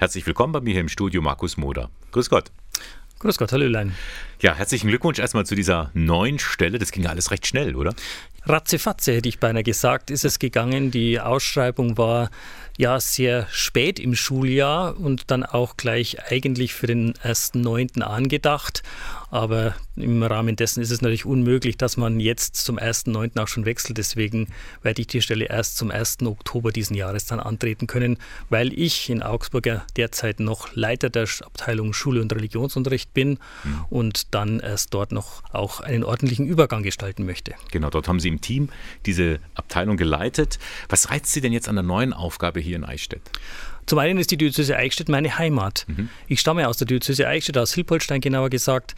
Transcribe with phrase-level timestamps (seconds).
[0.00, 1.90] Herzlich willkommen bei mir hier im Studio, Markus Moder.
[2.12, 2.50] Grüß Gott.
[3.18, 3.94] Grüß Gott, Hallölein.
[4.40, 6.78] Ja, herzlichen Glückwunsch erstmal zu dieser neuen Stelle.
[6.78, 7.94] Das ging ja alles recht schnell, oder?
[8.44, 10.90] Ratzefatze hätte ich beinahe gesagt, ist es gegangen.
[10.90, 12.30] Die Ausschreibung war
[12.80, 18.82] ja sehr spät im Schuljahr und dann auch gleich eigentlich für den ersten Neunten angedacht.
[19.30, 23.38] Aber im Rahmen dessen ist es natürlich unmöglich, dass man jetzt zum 1.9.
[23.40, 23.98] auch schon wechselt.
[23.98, 24.48] Deswegen
[24.82, 26.22] werde ich die Stelle erst zum 1.
[26.24, 28.16] Oktober diesen Jahres dann antreten können,
[28.48, 33.84] weil ich in Augsburg ja derzeit noch Leiter der Abteilung Schule und Religionsunterricht bin mhm.
[33.90, 37.54] und dann erst dort noch auch einen ordentlichen Übergang gestalten möchte.
[37.70, 38.68] Genau, dort haben Sie im Team
[39.06, 40.58] diese Abteilung geleitet.
[40.88, 43.22] Was reizt Sie denn jetzt an der neuen Aufgabe hier in Eichstätt?
[43.86, 45.84] Zum einen ist die Diözese Eichstätt meine Heimat.
[45.88, 46.08] Mhm.
[46.28, 48.94] Ich stamme aus der Diözese Eichstätt, aus Hilpolstein genauer gesagt,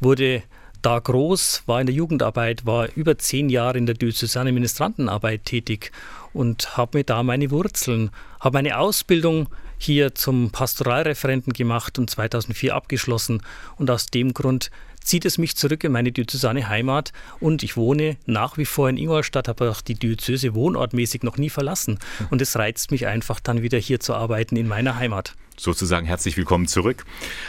[0.00, 0.42] wurde
[0.82, 5.92] da groß, war in der Jugendarbeit, war über zehn Jahre in der diözesane Ministrantenarbeit tätig
[6.34, 12.74] und habe mir da meine Wurzeln, habe meine Ausbildung hier zum Pastoralreferenten gemacht und 2004
[12.74, 13.42] abgeschlossen
[13.76, 14.70] und aus dem Grund
[15.04, 18.96] zieht es mich zurück in meine diözesane Heimat und ich wohne nach wie vor in
[18.96, 21.98] Ingolstadt, habe auch die Diözese wohnortmäßig noch nie verlassen
[22.30, 25.34] und es reizt mich einfach dann wieder hier zu arbeiten in meiner Heimat.
[25.56, 27.04] Sozusagen herzlich willkommen zurück.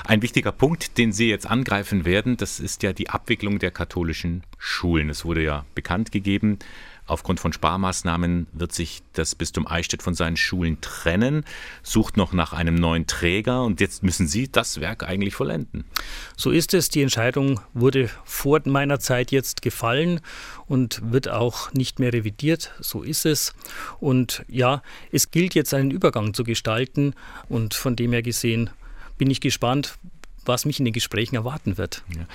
[0.05, 4.43] Ein wichtiger Punkt, den Sie jetzt angreifen werden, das ist ja die Abwicklung der katholischen
[4.59, 5.09] Schulen.
[5.09, 6.59] Es wurde ja bekannt gegeben,
[7.07, 11.45] Aufgrund von Sparmaßnahmen wird sich das Bistum Eichstätt von seinen Schulen trennen,
[11.83, 15.85] sucht noch nach einem neuen Träger und jetzt müssen Sie das Werk eigentlich vollenden.
[16.35, 16.89] So ist es.
[16.89, 20.19] Die Entscheidung wurde vor meiner Zeit jetzt gefallen
[20.67, 22.71] und wird auch nicht mehr revidiert.
[22.79, 23.53] So ist es.
[23.99, 27.13] Und ja, es gilt jetzt einen Übergang zu gestalten
[27.49, 28.71] und von dem her gesehen
[29.17, 29.97] bin ich gespannt,
[30.47, 32.03] was mich in den Gesprächen erwarten wird.
[32.15, 32.25] Ja.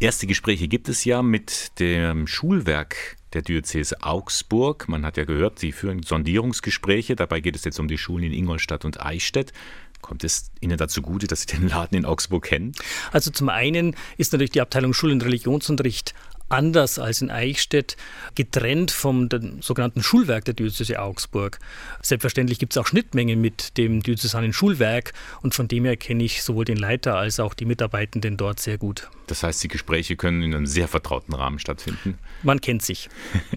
[0.00, 4.88] Erste Gespräche gibt es ja mit dem Schulwerk der Diözese Augsburg.
[4.88, 7.16] Man hat ja gehört, Sie führen Sondierungsgespräche.
[7.16, 9.52] Dabei geht es jetzt um die Schulen in Ingolstadt und Eichstätt.
[10.00, 12.72] Kommt es Ihnen dazu gute, dass Sie den Laden in Augsburg kennen?
[13.12, 16.14] Also zum einen ist natürlich die Abteilung Schul- und Religionsunterricht
[16.48, 17.96] anders als in Eichstätt
[18.34, 19.28] getrennt vom
[19.60, 21.58] sogenannten Schulwerk der Diözese Augsburg.
[22.02, 26.42] Selbstverständlich gibt es auch Schnittmengen mit dem diözesanen Schulwerk und von dem her kenne ich
[26.42, 29.08] sowohl den Leiter als auch die Mitarbeitenden dort sehr gut.
[29.26, 32.18] Das heißt, die Gespräche können in einem sehr vertrauten Rahmen stattfinden.
[32.42, 33.08] Man kennt sich.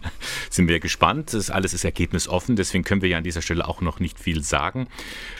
[0.49, 1.33] Sind wir gespannt.
[1.33, 4.43] Das alles ist ergebnisoffen, deswegen können wir ja an dieser Stelle auch noch nicht viel
[4.43, 4.87] sagen.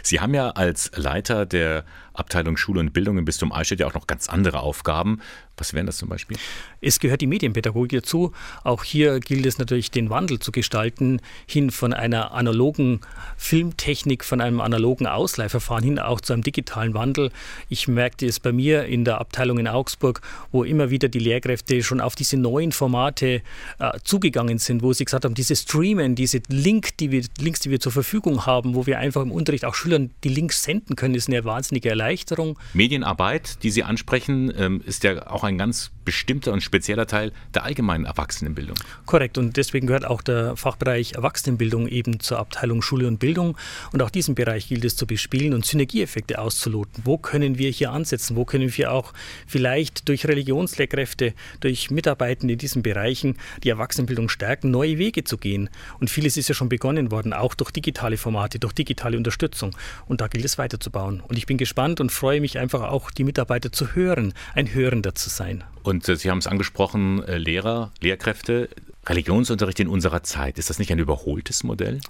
[0.03, 1.85] Sie haben ja als Leiter der
[2.17, 5.21] Abteilung Schule und Bildung im Bistum Eichstätt ja auch noch ganz andere Aufgaben.
[5.55, 6.37] Was wären das zum Beispiel?
[6.81, 8.31] Es gehört die Medienpädagogik dazu.
[8.63, 13.01] Auch hier gilt es natürlich, den Wandel zu gestalten, hin von einer analogen
[13.37, 17.31] Filmtechnik, von einem analogen Ausleihverfahren hin auch zu einem digitalen Wandel.
[17.69, 20.16] Ich merkte es bei mir in der Abteilung in Augsburg,
[20.51, 23.41] wo immer wieder die Lehrkräfte schon auf diese neuen Formate
[23.79, 27.69] äh, zugegangen sind, wo sie gesagt haben, diese Streamen, diese Link, die wir, Links, die
[27.69, 31.15] wir zur Verfügung haben, wo wir einfach im Unterricht auch Schülern die Links senden können,
[31.15, 32.57] ist eine wahnsinnige Erleichterung.
[32.73, 37.65] Medienarbeit, die Sie ansprechen, ähm, ist ja auch ein ganz bestimmter und spezieller Teil der
[37.65, 38.77] allgemeinen Erwachsenenbildung.
[39.05, 39.37] Korrekt.
[39.37, 43.57] Und deswegen gehört auch der Fachbereich Erwachsenenbildung eben zur Abteilung Schule und Bildung.
[43.91, 47.03] Und auch diesen Bereich gilt es zu bespielen und Synergieeffekte auszuloten.
[47.03, 48.37] Wo können wir hier ansetzen?
[48.37, 49.13] Wo können wir auch
[49.47, 55.69] vielleicht durch Religionslehrkräfte, durch Mitarbeitende in diesen Bereichen die Erwachsenenbildung stärken, neue Wege zu gehen?
[55.99, 59.75] Und vieles ist ja schon begonnen worden, auch durch digitale Formate, durch digitale Unterstützung.
[60.07, 61.21] Und da gilt es weiterzubauen.
[61.21, 65.15] Und ich bin gespannt und freue mich einfach auch, die Mitarbeiter zu hören, ein Hörender
[65.15, 65.63] zu sein.
[65.83, 68.69] Und äh, Sie haben es angesprochen, äh, Lehrer, Lehrkräfte,
[69.05, 70.57] Religionsunterricht in unserer Zeit.
[70.57, 72.01] Ist das nicht ein überholtes Modell?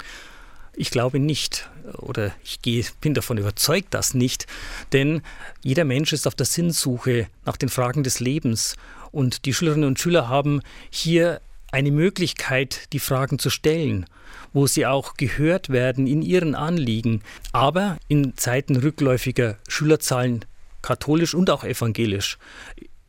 [0.76, 1.70] Ich glaube nicht
[2.00, 4.48] oder ich gehe, bin davon überzeugt, dass nicht,
[4.94, 5.22] denn
[5.64, 8.76] jeder Mensch ist auf der Sinnsuche nach den Fragen des Lebens
[9.12, 14.06] und die Schülerinnen und Schüler haben hier eine Möglichkeit, die Fragen zu stellen,
[14.54, 17.22] wo sie auch gehört werden in ihren Anliegen.
[17.52, 20.46] Aber in Zeiten rückläufiger Schülerzahlen
[20.82, 22.38] katholisch und auch evangelisch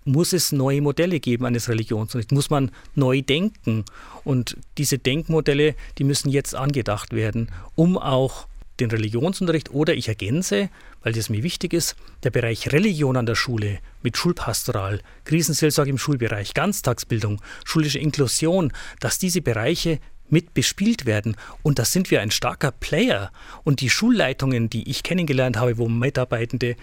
[0.08, 3.84] muss es neue Modelle geben eines Religionsunterrichts, muss man neu denken.
[4.24, 8.47] Und diese Denkmodelle, die müssen jetzt angedacht werden, um auch
[8.80, 10.70] den Religionsunterricht oder ich ergänze,
[11.02, 15.98] weil das mir wichtig ist, der Bereich Religion an der Schule mit Schulpastoral, Krisenseelsorge im
[15.98, 19.98] Schulbereich, Ganztagsbildung, schulische Inklusion, dass diese Bereiche
[20.30, 21.36] mit bespielt werden.
[21.62, 23.32] Und da sind wir ein starker Player.
[23.64, 26.76] Und die Schulleitungen, die ich kennengelernt habe, wo Mitarbeitende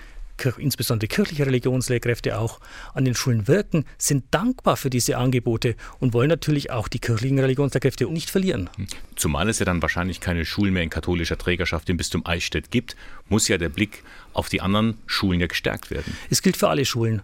[0.57, 2.59] insbesondere kirchliche Religionslehrkräfte auch
[2.93, 7.39] an den Schulen wirken, sind dankbar für diese Angebote und wollen natürlich auch die kirchlichen
[7.39, 8.69] Religionslehrkräfte nicht verlieren.
[8.75, 8.87] Hm.
[9.15, 12.95] Zumal es ja dann wahrscheinlich keine Schulen mehr in katholischer Trägerschaft im Bistum Eichstätt gibt,
[13.29, 14.03] muss ja der Blick
[14.33, 16.15] auf die anderen Schulen ja gestärkt werden.
[16.29, 17.21] Es gilt für alle Schulen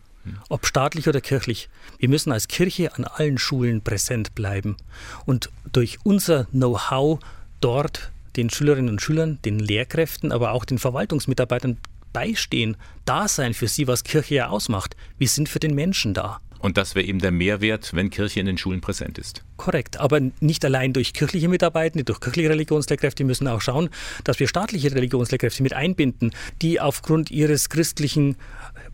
[0.50, 1.70] ob staatlich oder kirchlich.
[1.98, 4.78] Wir müssen als Kirche an allen Schulen präsent bleiben
[5.26, 7.20] und durch unser Know-how
[7.60, 11.78] dort den Schülerinnen und Schülern, den Lehrkräften, aber auch den Verwaltungsmitarbeitern
[12.14, 14.96] beistehen, da sein für sie, was Kirche ja ausmacht.
[15.18, 16.40] Wir sind für den Menschen da.
[16.62, 19.44] Und das wäre eben der Mehrwert, wenn Kirche in den Schulen präsent ist.
[19.58, 23.20] Korrekt, aber nicht allein durch kirchliche Mitarbeitende, durch kirchliche Religionslehrkräfte.
[23.20, 23.90] Wir müssen auch schauen,
[24.24, 26.32] dass wir staatliche Religionslehrkräfte mit einbinden,
[26.62, 28.38] die aufgrund ihres christlichen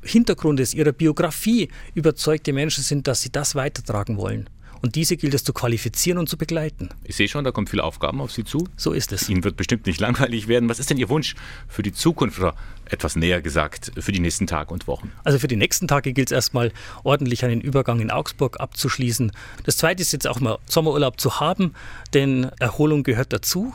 [0.02, 4.50] Hintergrundes, ihrer Biografie überzeugte Menschen sind, dass sie das weitertragen wollen.
[4.82, 6.90] Und diese gilt es zu qualifizieren und zu begleiten.
[7.04, 8.68] Ich sehe schon, da kommen viele Aufgaben auf Sie zu.
[8.76, 9.30] So ist es.
[9.30, 10.70] Ihnen wird bestimmt nicht langweilig werden.
[10.70, 11.36] Was ist denn Ihr Wunsch
[11.68, 15.12] für die Zukunft oder etwas näher gesagt für die nächsten Tage und Wochen?
[15.24, 16.72] Also für die nächsten Tage gilt es erstmal
[17.04, 19.32] ordentlich einen Übergang in Augsburg abzuschließen.
[19.64, 21.74] Das zweite ist jetzt auch mal Sommerurlaub zu haben,
[22.14, 23.74] denn Erholung gehört dazu.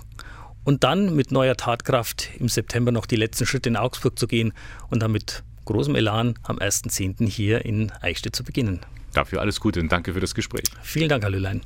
[0.64, 4.52] Und dann mit neuer Tatkraft im September noch die letzten Schritte in Augsburg zu gehen
[4.90, 7.28] und dann mit großem Elan am 1.10.
[7.28, 8.80] hier in Eichstätt zu beginnen.
[9.12, 10.64] Dafür alles Gute und danke für das Gespräch.
[10.82, 11.60] Vielen Dank, Herr Lülein.